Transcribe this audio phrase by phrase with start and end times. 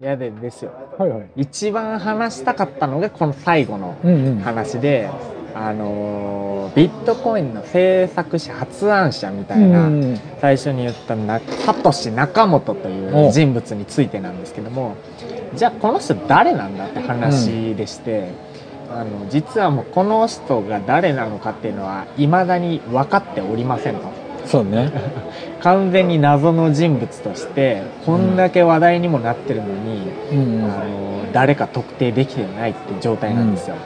[0.00, 0.72] やでですよ。
[0.98, 1.30] はいはい。
[1.36, 4.38] 一番話したかったのがこの最後のうんうん。
[4.40, 5.10] 話で、
[5.54, 14.96] あのービットコインの制作者発案者みたいな、うんうん最初に言ったなサトシ・ナカモトという人物についてなんですけども
[15.54, 18.30] じゃあこの人誰なんだって話でして、
[18.90, 24.02] あの実はもうこの人が誰なのかっていうのは未だに分かっておりませんと
[24.50, 24.90] そうね。
[25.62, 30.64] 完全に謎の人物としてこんだけ話題にもなってるのに、うん。
[30.64, 33.76] うんあの誰か特定できてないって状態なんですよ、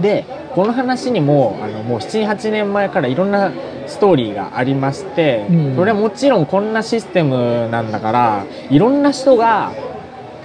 [0.00, 3.52] でこの話にもあのもう78年前からいろんな
[3.86, 5.76] ストーリーがありまして、うん。
[5.76, 9.70] それはもちろんこんなシステムなんだからいろんな人が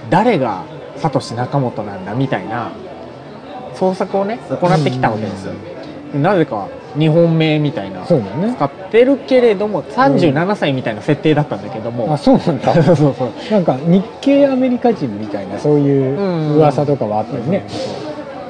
[0.08, 0.62] 誰が
[0.96, 2.70] サトシ仲本なんだみたいな
[3.74, 5.54] 捜索をね行ってきたわけですよ、
[6.14, 6.68] なぜか
[6.98, 8.54] 日本名みたいなそうだね。
[8.54, 12.74] 使ってるけれども37歳みたいな設定だったんだけども、あそうなんだ。
[12.82, 13.30] そうそうそう。
[13.50, 17.64] なんか日系アメリカ人みたいなそういう噂とかはあったよね、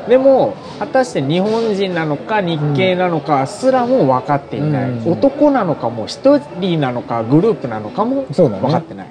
[0.08, 5.12] でも果たして日本人なのか日系なのかすらも分かっていない、うん。
[5.12, 9.08] 男なのかも一人なのかグループなのかも分かってない、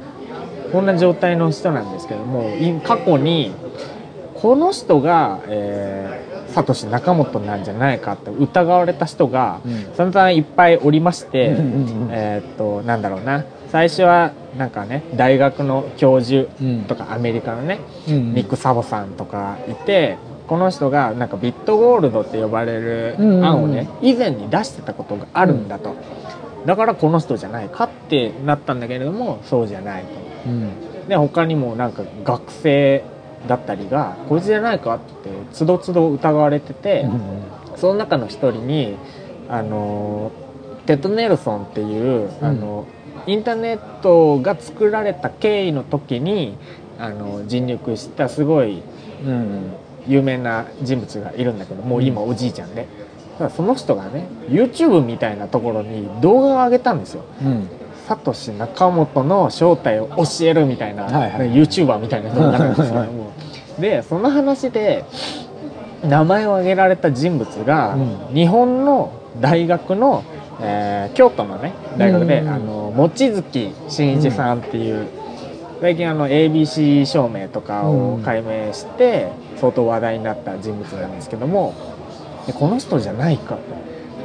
[0.72, 3.54] こんな状態の人なんですけどもい過去に
[4.34, 9.94] この人が、えーサトシ仲本なんじゃないかって疑われた人がうん。
[9.96, 11.56] 散々いっぱいおりまして、
[12.12, 13.46] えーっとなんだろうな。
[13.72, 16.84] 最初はなんかね大学の教授うん。
[16.86, 25.96] とかアメリカのね、うんニック・サボさんとかいてこの人がなんかビットゴールドって呼ばれる案をね以前に出してたことがあるんだと、
[26.66, 30.10] だからこの人じゃないかってなったんだけれどもそうじゃないと。
[30.48, 31.08] うん。
[31.08, 33.04] で他にもなんか学生
[33.48, 37.08] だったりがこいつじゃないかってつどつど疑われてて、
[37.76, 38.98] その中の一人に
[39.48, 40.32] あの
[40.86, 42.86] テッド・ネルソンっていう、あの
[43.28, 46.58] インターネットが作られた経緯の時に
[47.00, 48.82] あの尽力したすごい
[49.26, 49.74] うん
[50.08, 52.88] 有名な人物がいるんだけどもう今おじいちゃんで、
[53.38, 57.24] ただその人がね YouTube みたいなところに動画を上げたんですよ。
[57.42, 57.70] うん
[58.10, 63.32] サトシ仲本の正体を教えるみたいな、はいはい YouTuber みたいな動画なんですけども。
[63.80, 65.06] でその話で
[66.04, 67.96] 名前を挙げられた人物が、
[68.32, 70.24] う日本の大学の、
[70.60, 72.50] えー京都のね大学で、うん。
[72.50, 75.08] あの望月真一さんっていう、
[75.80, 81.76] 最近あの ABC 証明とかを解明して相当話題になった人物なんですけども。
[82.48, 83.56] でこの人じゃないか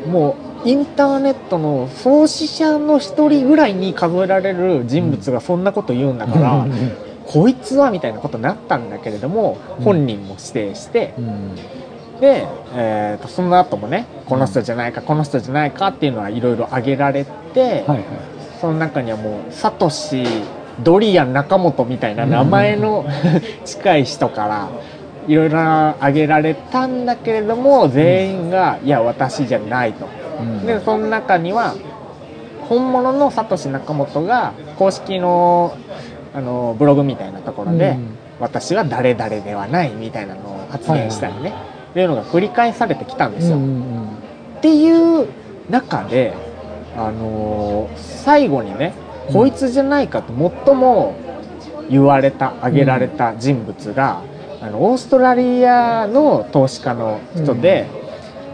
[0.04, 0.08] と。
[0.08, 6.66] もうインターネットの創始者の一人ぐらいに数えられる人物がそんなこと言うんだから、
[7.26, 9.84] こいつはみたいなことになったんだけれどもうん。
[9.84, 11.54] 本人も指定して、うん。
[12.20, 18.04] で、えーとその後もねこの人じゃないかこの人じゃないかっていうのはいろいろ挙げられて、はいはい。
[18.60, 20.24] その中にはもうサトシ
[20.82, 23.04] ドリアン中本みたいな名前の
[23.64, 24.68] 近い人から
[25.28, 30.23] いろいろ挙げられたんだけれども全員が「いや私じゃない」と。
[30.44, 30.66] うん。
[30.66, 31.74] でその中には
[32.68, 35.76] 本物のサトシ仲本が公式の
[36.34, 38.18] あのブログみたいなところで、うん。
[38.40, 41.52] 私は誰々ではないみたいなのを発言したりね、
[41.90, 43.56] っていうのが繰り返されてきたんですよ。
[44.58, 45.28] っていう
[45.70, 46.34] 中で、
[46.96, 49.04] あのー最後にね、うん
[49.34, 50.34] こいつじゃないかと
[50.66, 51.14] 最も
[51.88, 54.22] 言われた挙げられた人物が、
[54.60, 57.86] あのオーストラリアの投資家の人で、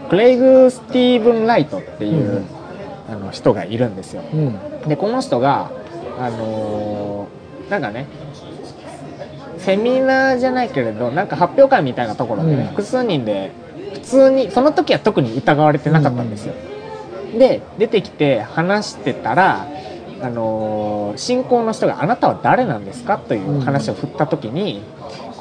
[0.09, 2.45] クレイグ・スティーブン・ライトっていう、うん
[3.09, 4.21] あの人がいるんですよ。
[4.33, 4.57] うん
[4.87, 5.69] でこの人が
[6.17, 8.07] あのーなんかね
[9.57, 13.51] セミナーじゃないけれどなんか発表会みたいなところでね、うん複数人で
[13.93, 16.53] 普通にその時は特に疑われてなかったんですよ。
[17.37, 19.67] で出てきて話してたら
[20.21, 24.81] あのー信仰の人が「あなたは誰なんですか?」という話を振った時に、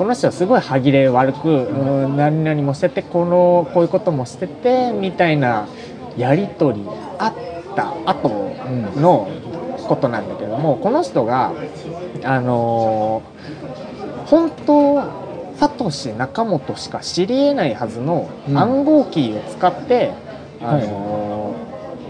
[0.01, 5.67] この人はすごい歯切れ悪く「うん何々もしててこのこういうこともしてて」みたいな
[6.17, 6.87] やり取り
[7.19, 7.33] あっ
[7.77, 8.31] た後
[8.97, 9.29] の
[9.87, 11.53] ことなんだけどもこの人が
[12.25, 15.03] あのー本当
[15.57, 18.57] サトシ仲本しか知りえないはずのうん。
[18.57, 20.13] 暗号キーを使って、
[20.63, 21.53] あの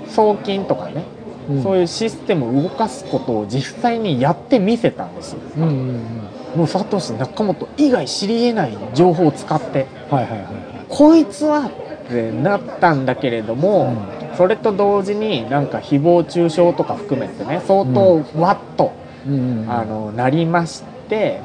[0.07, 1.03] ー送金とかね、
[1.49, 1.63] うん。
[1.65, 5.41] そういうシステムを動かすことを実際にやってみせたんですよ。
[5.57, 9.87] うんうんうんもうサトシ仲本以外知りえない情報を使って。
[10.11, 10.47] はいはいはい。
[10.89, 11.71] こいつはっ
[12.09, 13.95] てなったんだけれども、
[14.37, 18.93] それと同時になんか誹謗中傷とか含めてね相当わっと、
[19.27, 19.71] うんうんうん。
[19.71, 21.41] あのなりまして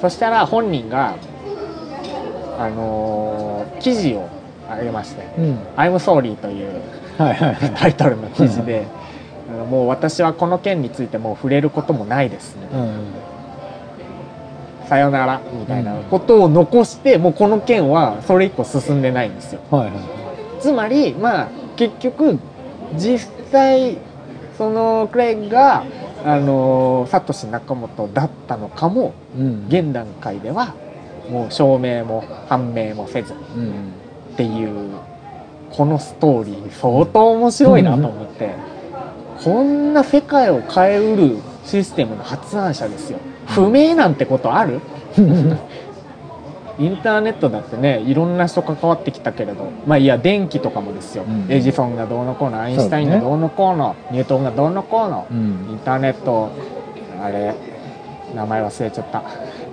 [0.00, 1.16] そしたら本人が
[2.58, 4.28] あのー記事を
[4.70, 6.80] 上げましてうん「I'm sorry」という
[7.76, 8.86] タイトルの記事で
[9.70, 12.56] もう私はこの件についてもう触れることもないです。
[12.56, 12.90] ねうん
[14.88, 19.60] さよならみたいなことを残してもうこの件はそれ以降進んでないんですよ。
[19.70, 19.92] はいはい。
[20.60, 22.38] つまりまあ結局
[22.96, 23.98] 実際
[24.56, 25.84] そのクレイグが
[26.24, 29.66] あのサトシ仲本だったのかもうん。
[29.68, 30.74] 現段階では
[31.30, 33.92] もう証明も判明もせずうん。
[34.34, 34.90] っていう
[35.70, 38.54] このストーリー相当面白いなと思って
[39.42, 43.18] こんな世界を変えうるシステムの発案者ですよ
[43.54, 44.80] 不明なんてことある？
[46.76, 51.46] インターネットだってねいろんな人関わってきたけれどまあいや電気とかもですよ、うん。
[51.48, 55.26] エジソンがどうのこうのアインシュタインがどうのこうのニュートンがどうのこうの。
[55.30, 55.68] うん。
[55.70, 56.50] インターネット
[57.22, 57.54] あれ
[58.34, 59.18] 名前忘れちゃった。
[59.18, 59.22] う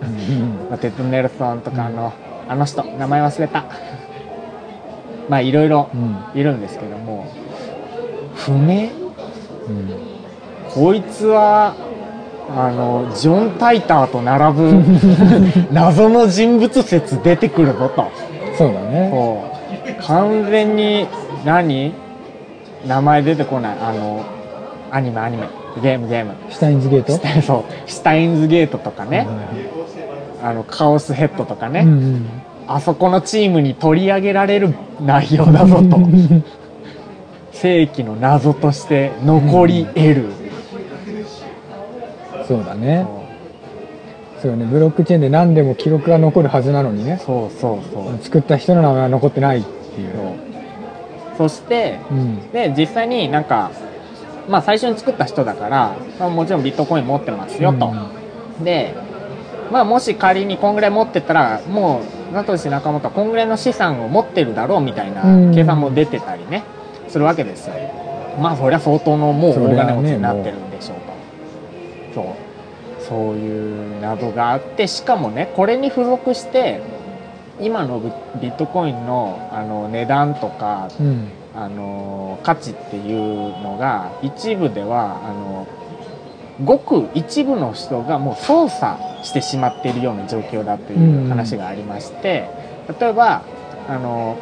[0.05, 0.69] ん。
[0.69, 2.13] まあテッド・ネルソンとかあの、
[2.47, 3.63] あの人名前忘れた。
[5.27, 6.39] まあいろいろうん。
[6.39, 7.25] いるんですけども。
[8.35, 8.89] 不明？
[9.67, 9.89] うん。
[10.71, 11.73] こいつは
[12.49, 14.83] あのジョン・タイターと並ぶ
[15.71, 18.05] 謎の人物説出てくるぞと。
[18.57, 19.11] そうだね。
[20.01, 21.07] 完全に
[21.45, 21.93] 何？
[22.85, 23.77] 名前出てこない。
[23.81, 24.23] あの
[24.91, 25.43] アニメアニメ。
[25.81, 26.33] ゲームゲーム。
[26.49, 27.13] シュタインズゲート？
[27.41, 27.89] そう。
[27.89, 29.27] シュタインズゲートとかね、はい
[30.43, 32.25] あのカオスヘッドとかね、うんうん。
[32.67, 35.99] あそこのチームに取り上げられる内容だぞと。
[37.53, 40.25] 世紀の謎として残り得る、
[42.51, 43.07] そうだね。
[44.41, 44.57] そう。
[44.57, 44.65] ね。
[44.65, 47.21] ブロックチェーンで何でも記録が残るはずなのにね。
[47.25, 48.23] そうそうそう。
[48.23, 50.11] 作った人の名前は残ってないっていう。
[51.37, 52.51] そしてうん。
[52.51, 53.71] で実際になんか
[54.49, 57.93] まあ最初に作った人だから、まあ、もちろんビットコイン持ってますよと、
[58.63, 58.93] で
[59.71, 62.01] まあもし仮にこんぐらい持ってたらも
[62.31, 65.55] う名取仲本はこんぐらいの資産を持ってるだろうみたいなうん。
[65.55, 66.65] 計算も出てたりね
[67.07, 67.75] するわけですよ。
[68.41, 71.00] まあそりゃ相当のもう大金持ちになってるんでしょうと、
[72.13, 72.25] そう
[73.03, 76.81] そういう謎があってしかもねこれに付属して
[77.59, 78.11] 今のビ
[78.41, 81.31] ビットコインのあの値段とかうん。
[81.53, 83.17] あの価値っていう
[83.61, 85.67] のが一部ではあの
[86.63, 92.49] ごく一部の人がもう操作してしまっているような状況だという話がありまして、
[92.99, 93.43] 例えば
[93.89, 94.37] あの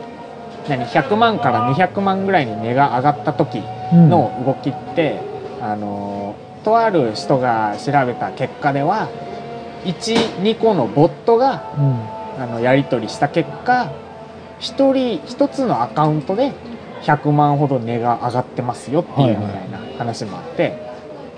[0.67, 4.09] 何100万から200万ぐらいに値が上がった時うん。
[4.09, 5.19] の動きって、
[5.61, 9.09] あのとある人が調べた結果では
[9.85, 13.91] 12個のボットがうんあのやり取りした結果
[14.61, 16.53] 1人1つのアカウントで
[17.01, 20.77] 100万ほど値が上がってますよっていうみたいな話もあって、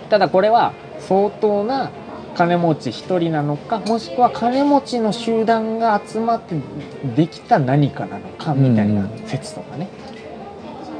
[0.10, 1.92] ただこれは相当な
[2.36, 6.56] 金持ち1人なのかもしくは金持ちの集団が集まって
[7.16, 9.88] できた何かなのかみたいな説とかね。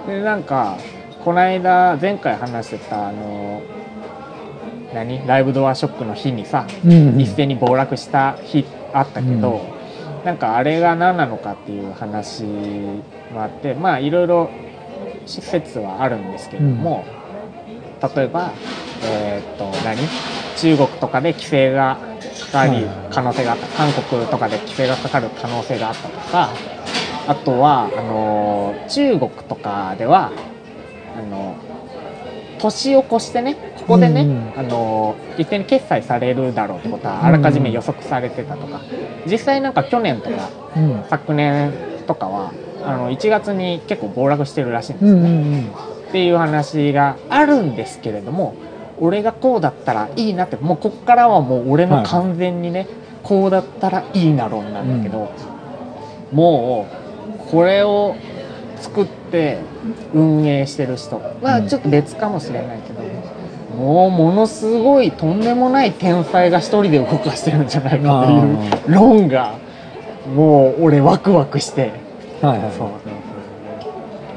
[0.08, 0.78] でなんか
[1.24, 3.62] この間前回話してたあの
[4.94, 5.26] 何？
[5.28, 7.20] ライブドアショックの日にさうん。
[7.20, 9.62] 一斉に暴落した日あったけど、
[10.26, 14.50] なんかあれが何なのかっていう話もあってまあいろいろ
[15.26, 17.06] 施設はあるんですけれども、
[18.16, 18.52] 例えば
[19.04, 19.98] えーっと何？
[20.58, 21.98] 中国とかで規制が
[22.52, 22.86] かかりはい。
[22.86, 23.68] はい可能性があった。
[23.78, 26.50] 韓国とかで規制がかかる可能性があったとか
[27.28, 30.32] あとはあの中国とかでは
[31.18, 31.56] あの
[32.62, 34.60] 年を越してねここでね、うんうん。
[34.60, 38.82] あの一斉に決済されるだろうってことはあらかじめ予測されてたとか、
[39.26, 41.04] 実際なんか去年とかうん。
[41.10, 41.74] 昨年
[42.08, 42.54] とかは
[42.84, 45.66] あの1月に結構暴落してるらしいんでうんうすね、ん。
[45.66, 48.56] っていう話があるんですけれども
[49.00, 52.88] 俺がこうだったらいいなってもうこっからはもう俺の完全にね、
[53.24, 55.32] こうだったらいいな論なんだけど、
[56.32, 56.88] も
[57.48, 58.16] うこれを
[58.78, 59.21] 作って
[60.14, 61.22] 運営してる人。
[61.42, 61.68] はうん。
[61.68, 61.90] ちょっと。
[61.90, 63.02] 別かもしれないけど、
[63.78, 69.56] もうものすごいとんでもない天才が一人で動かしてるんじゃないかという論が
[70.36, 71.92] もう俺ワクワクして。
[72.42, 72.72] はいはい。
[72.72, 72.90] そ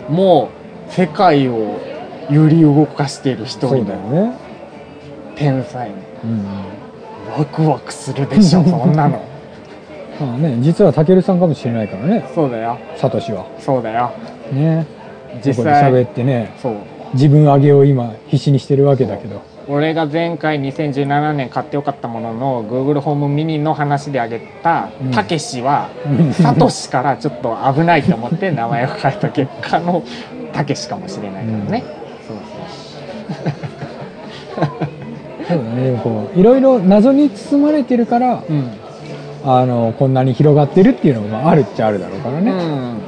[0.08, 0.12] う。
[0.12, 0.50] も
[0.88, 1.80] う世界を
[2.30, 4.38] 揺り動かしている一人のだよね。
[5.36, 5.90] 天才。
[5.90, 6.46] うん
[7.36, 9.20] ワクワクするでしょそんなの。
[10.20, 12.24] まあね実はたけるさんかもしれないからね。
[12.34, 12.78] そうだよ。
[12.96, 13.44] サトシは。
[13.58, 14.12] そうだよ
[14.52, 14.86] ね。
[15.44, 16.54] 実ここで喋際ってね。
[16.60, 16.74] そう。
[17.14, 19.42] 自分上げを今必死にしてるわけだけど。
[19.66, 25.10] 俺が前回2017年買ってよかったものの Google ホームミニの話であげたうん。
[25.10, 26.32] たけしはうん。
[26.32, 30.02] サトシからちょっと危ないと思って名前を変えた結果の
[30.52, 31.84] たけしかもしれないからね、
[32.26, 32.36] そう
[34.54, 35.58] そう。
[35.58, 36.00] だね。
[36.02, 38.70] こういろいろ謎に包まれてるからそううん。
[39.46, 42.50] あのこんなに広がってるっていうのもまああるっちゃあるだろうからね。
[42.50, 43.03] うん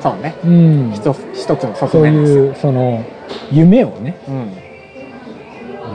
[0.00, 0.34] そうね。
[0.44, 3.04] うん、一つ一つの側そういうその
[3.50, 4.30] 夢をねう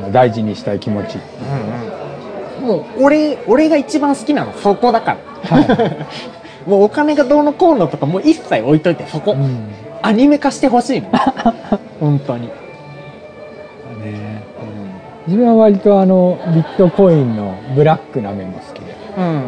[0.10, 0.12] ん。
[0.12, 1.18] 大事にしたい気持ち。
[1.18, 2.06] うん
[2.66, 5.58] もう俺俺が一番好きなのそこだから。
[5.58, 6.08] は
[6.66, 9.70] もうお金がどうのこうのとかもう一切置いといてそこ、い、うん。
[10.02, 11.10] アニメ化してほしいの。
[12.00, 14.44] 本当に、ね。
[15.28, 18.96] 自分は割とあのビットコインのブラックな面も好きで。
[19.18, 19.42] うん。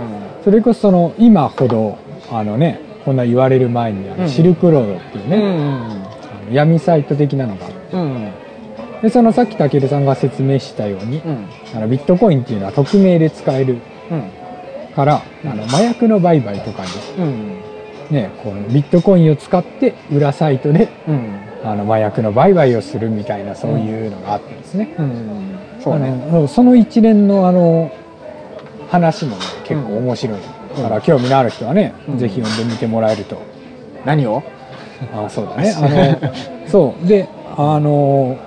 [0.43, 1.97] それこそその今ほど
[2.31, 4.29] あのねこんな言われる前にあのうん。
[4.29, 8.31] シルクロードっていうね、うんあの闇サイト的なのがあってうん
[9.01, 11.47] でそのさっきたけるさんが説明したようにうん。
[11.73, 13.77] あのビットコインっていうのは匿名で使える
[14.11, 14.29] うん。
[14.93, 17.61] からあの麻薬の売買とかにうん
[18.11, 21.39] ねこのビットコインを使って裏サイトでうん。
[21.63, 24.93] あの麻薬の売買をするみたいなそういうのがあったんですね。
[24.99, 25.57] うん。
[25.81, 26.09] そうね。
[26.09, 27.89] あのその一連のあの
[28.89, 32.17] 話もね結構面白い、うんだから興味のある人はね、うん。
[32.17, 33.41] ぜひ読んでみてもらえると。
[34.05, 34.43] 何を？
[35.13, 35.74] あそうだね。
[35.75, 35.81] あ
[36.22, 37.07] のそう。
[37.07, 38.38] であの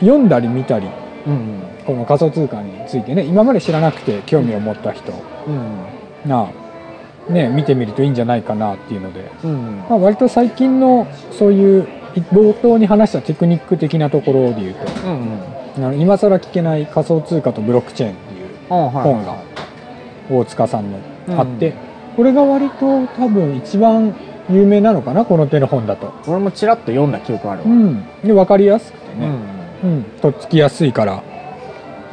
[0.00, 0.86] 読んだり見たり
[1.26, 5.12] うんこの仮想通貨についてね今まで知らなくて興味を持った人
[5.46, 6.28] うん。
[6.28, 6.50] が、
[7.30, 11.88] ね、見てみるといいんじゃないかなっていうので、うんまあ、割と最近のそういう
[12.32, 15.40] 冒頭に話したテクニック的なところで言うとうん
[15.76, 19.36] あの今更聞けない仮想通貨とブロックチェーンっていう本本が
[20.30, 21.74] 大塚さんのうんあって、
[22.16, 24.14] これが割と多分一番
[24.48, 26.12] 有名なのかなこの手の本だと。
[26.28, 27.66] 俺もちらっと読んだ記憶あるわ。
[27.66, 29.32] うん、で分かりやすくてうね、ん。
[29.84, 30.02] うん。
[30.22, 31.22] とっつきやすいから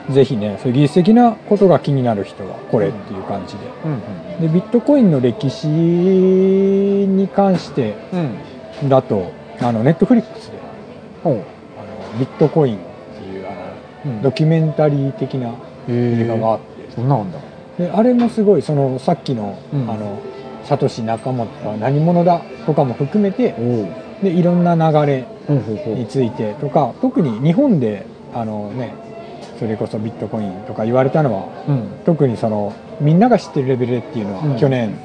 [0.10, 3.60] ぜひねそういう技術的なことが気になる人はこれっていう感じで。
[3.86, 4.02] うん
[4.42, 7.96] でビットコインの歴史に関して
[8.82, 8.90] うん。
[8.90, 10.58] だとあのネットフリックスで
[11.24, 11.36] あの
[12.20, 13.52] ビットコインっていうあ
[14.08, 14.22] のうん。
[14.24, 15.54] ドキュメンタリー的な
[15.88, 17.38] 映画があって、そんなんだ
[17.78, 19.90] であれもすごいそのさっきの,、うん。
[19.90, 20.22] あの
[20.64, 25.26] サトシ仲本は何者だとかも含めておでいろんな流れ
[25.96, 28.96] についてとか特に日本であのね
[29.60, 31.90] それこそビットコインとか言われたのはうん。
[32.06, 34.58] 特にそのみんなが知ってるレベルっていうのは、うん。
[34.58, 34.96] 去年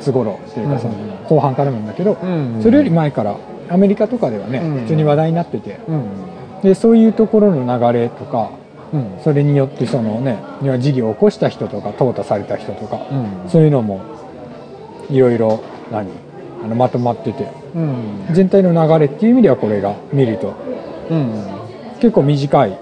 [0.00, 0.74] 末頃といううん。
[0.74, 0.94] かその
[1.28, 2.60] 後半からなんだけど、うん。
[2.62, 3.36] それより前から
[3.68, 4.80] アメリカとかではね、うん。
[4.82, 6.04] 普通に話題になっててうん。
[6.62, 8.50] でそういうところの流れとか
[8.92, 9.18] うん。
[9.22, 13.50] それによってそのね要は事業を起こした人とか淘汰された人とかうん。
[13.50, 14.00] そういうのも
[15.10, 16.08] いろいろ何？
[16.62, 17.48] あのまとまってて。
[17.74, 18.28] うん。
[18.32, 20.54] 全体の流れっていう意味ではこれが見ると
[21.10, 21.44] うん。
[22.00, 22.78] 結構短い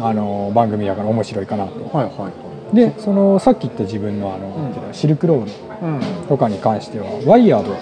[0.00, 1.96] あの番組だから面白いかなと。
[1.96, 7.76] はいはいはでそのさっき言った自分のあの、シルクロードとかに関してはワイヤード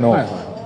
[0.00, 0.16] の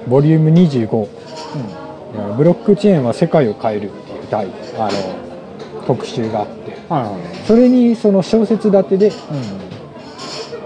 [0.07, 4.47] ボリューム25、ブロックチェーンは世界を変えるっていう題。
[4.78, 5.30] あの
[5.95, 7.47] 特集があってはいはい。
[7.47, 9.13] それにその小説立てでう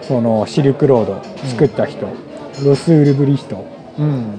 [0.03, 2.07] そのシルクロード作った人、
[2.65, 3.57] ロスウルブリヒト
[4.03, 4.39] ん。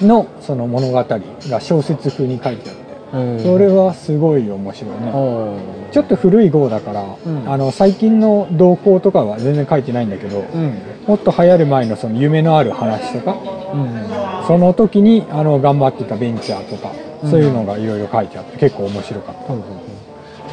[0.00, 5.58] のその物語が小説風に書いてあってうんそれはすごい面白いねお
[5.92, 7.52] ちょっと古い号だから、うん。
[7.52, 10.78] あの最近の動向とかは全然書いてないんだけど、うん。
[11.06, 13.36] もっと流行る前のその夢のある話とか
[13.74, 14.46] うん。
[14.46, 17.30] その時にあの頑張ってたベンチャーとか、うん。
[17.30, 19.52] そういうのがいろいろ書いてあって結構面白かった、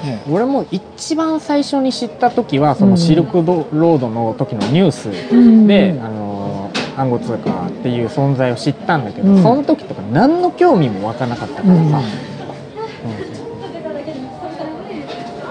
[0.03, 5.67] ね俺も一番最初に知った時はそのシルクロードの時のニュースうん。
[5.67, 9.43] で、あの暗号通貨っていう存在を知ったんだけど、うん。
[9.43, 12.01] その時とか何の興味も湧かなかったからさ、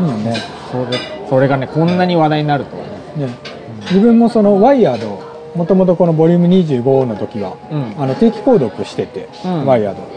[0.01, 0.25] うん。
[0.25, 0.35] ね
[0.71, 0.99] それ
[1.29, 2.85] それがねこんなに話題になるとは
[3.17, 3.27] ね。
[3.27, 3.35] ね。
[3.83, 5.25] 自分もそのワイヤード
[5.55, 7.95] もともとこのボリューム25の時は、うん。
[8.03, 9.67] あの定期購読してて、うん。
[9.67, 10.16] ワイヤード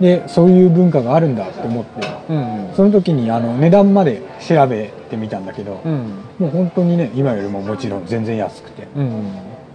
[0.00, 2.06] でそういう文化があるんだって思って。
[2.28, 6.24] うんその時にあの値段まで調べてみたんだけど、うん。
[6.38, 9.32] もう本当にね今よりももちろん全然安くて、うん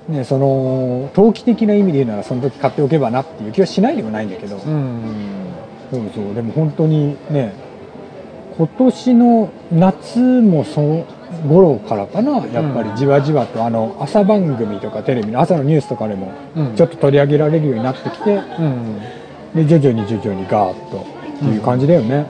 [0.09, 5.01] ね、その投機的な意味で言うならその時買っておけばなっていう気はしないでもないんだけど、うん
[5.89, 6.35] そうそう。
[6.35, 7.53] でも本当にね
[8.57, 11.05] 今年の夏もそ
[11.47, 16.75] 頃からかなやっぱりじわじわとあの朝番組とかテレビの朝のニュースとかでもうん。
[16.75, 19.01] ちょっと取り上げられるようになってきてうん
[19.55, 21.03] で徐々に徐々にガーッとっ
[21.39, 22.25] ていう感じだよね。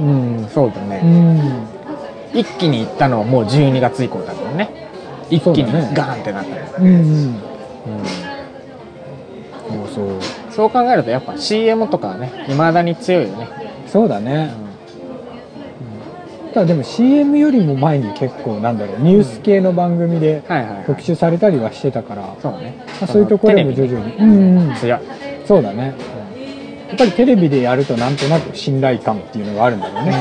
[0.00, 1.66] うんそうだうね、ん。
[2.34, 4.70] 一気に行ったのはもう12月以降だけどね。
[5.30, 6.94] 一気にガーンってなったから、うんうん。
[6.94, 7.04] うん。
[9.84, 10.06] そうそう。
[10.50, 13.48] そう考えるとやっぱ CM とかはねいまだに強いよね、
[13.86, 14.50] そうだね。
[16.52, 20.42] ただでも CM よりも前に結構なんだろうニュース系の番組で
[20.86, 22.74] 特集されたりはしてたから、まそうね。
[23.00, 24.14] あ、そういうところでも徐々に。
[24.18, 24.74] うんうん。
[24.74, 25.00] 強い、
[25.46, 25.86] そうだね。
[25.86, 25.92] や
[26.92, 30.12] っぱりテレビでやるとなんとなく信頼感っていうのがあるんだろうね、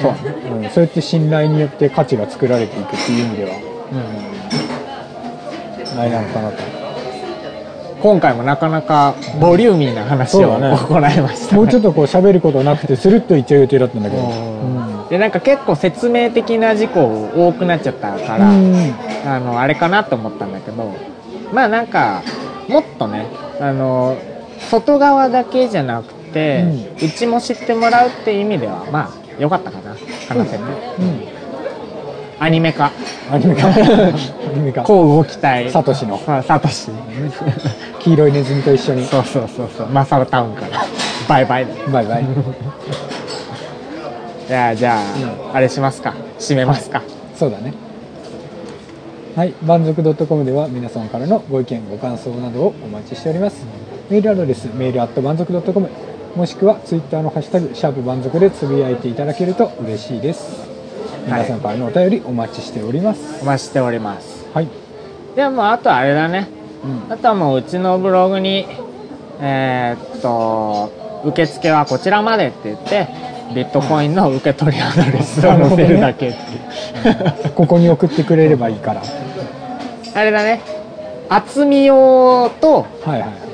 [0.00, 0.16] そうね
[0.64, 0.66] う。
[0.66, 3.50] ん、そうやって信頼によって価値が作られていくっていう意味では。
[5.96, 6.62] ないなのかなと、
[8.02, 10.76] 今回もなかなかボリューミーな話をね。
[10.76, 11.60] 行いましたね。
[11.60, 15.02] もうちょっとこう喋ることなくてスルッと言っちゃう予定だったんだけど、うん。
[15.02, 15.08] うん。
[15.08, 18.94] でなんか結構説明的な事項多くなっちゃったから、うん。
[19.26, 20.92] あのあれかなと思ったんだけど
[21.52, 22.22] まあなんか
[22.68, 23.26] もっとね
[23.60, 24.16] あの
[24.70, 26.64] 外側だけじゃなくて、
[27.02, 29.94] うちも知ってもらうって意味ではまあ良かったかな
[30.28, 31.34] 話せて、うん。
[32.38, 32.90] アニメ化。
[33.30, 33.70] アニメか ア
[34.54, 35.70] ニメかこう動きたい。
[35.70, 36.20] サトシの。
[36.26, 36.90] あサトシ。
[38.00, 39.06] 黄色いネズミと一緒に。
[39.06, 39.88] そうそうそうそう。
[39.88, 40.84] マサルタウンから。
[41.28, 41.72] バイバイだ。
[41.90, 42.22] バイバイ。
[42.22, 42.26] い
[44.52, 46.14] やじゃあ、あれしますか。
[46.38, 47.02] 締めますか。
[47.34, 47.72] そうだね。
[49.36, 49.54] はい。
[49.64, 53.64] 満足 .com では皆さんからのご意見ご感想などをお待ちしております
[54.10, 55.88] メールアドレスメールアット満足 .com
[56.36, 60.68] もしくはツイッターのハッシュタグシャープ満足でつぶやいていただけると嬉しいです。
[61.26, 63.42] 皆さんからのお便りお待ちしております。
[63.42, 64.46] お待ちしております。
[64.52, 64.68] はい、
[65.36, 66.48] でもあとあれだね。
[66.84, 67.12] うん。
[67.12, 68.66] あとはもううちのブログに
[69.40, 70.92] えーっと
[71.24, 73.08] 受付はこちらまでって言って
[73.54, 79.02] ビットコインの受け取りアドレスを載せるだけっていう、ここに送ってくれればいいから。
[80.14, 80.60] あれだね。
[81.28, 83.53] 厚み用とはいはい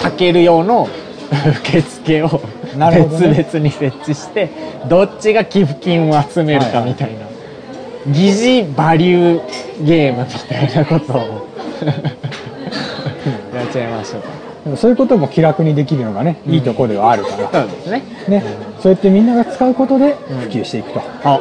[0.00, 0.88] かける用の
[1.62, 4.48] 受付を別々に設置して
[4.88, 11.46] どっちが寄付金を集めるかみたいな、疑似バリューゲームみたいなことを。
[13.54, 14.28] やっちゃいましょうか
[14.64, 18.02] でもそういうことも気楽にできるのがね、いいとこではあるから、そうですね。
[18.28, 18.44] ね、
[18.80, 21.38] そうやってみんなが使うことで普及していくと、あ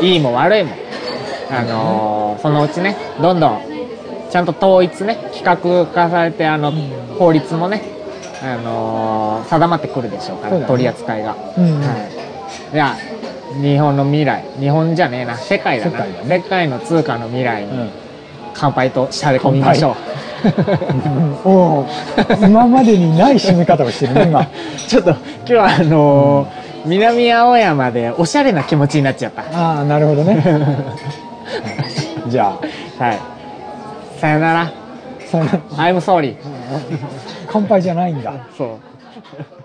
[0.00, 0.70] いいも悪いも。
[1.50, 3.71] あのーそのうちねどんどん
[4.32, 6.72] ちゃんと統一ね規格化されてあの
[7.18, 7.82] 法律もね
[8.42, 10.64] あのー定まってくるでしょうからね。
[10.66, 11.80] 取り扱いが、うんうん。
[11.80, 12.72] はい。
[12.72, 12.96] じゃあ
[13.60, 15.90] 日本の未来日本じゃねえな世界だな。
[15.92, 16.36] 世界だね。
[16.42, 17.90] 世界の通貨の未来にうん。
[18.54, 19.90] 乾杯としゃれ込みましょ
[21.44, 21.48] う。
[21.48, 21.86] おお
[22.42, 24.46] 今までにない締め方をしてるね今。
[24.88, 29.42] ちょっと今日はあのー南青山でおしゃれな気持ちになっちゃった。
[29.52, 30.42] ああなるほどね。
[32.28, 32.56] じゃ
[32.98, 33.31] はい
[34.22, 34.62] さよなら。
[34.62, 34.72] あ
[35.28, 36.36] その I'm sorry
[37.50, 38.34] 乾杯じゃないんだ。
[38.56, 39.61] そう